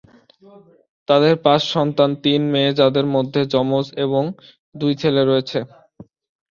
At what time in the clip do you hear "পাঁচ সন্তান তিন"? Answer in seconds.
1.45-2.41